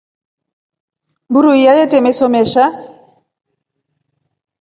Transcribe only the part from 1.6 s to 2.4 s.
yete meso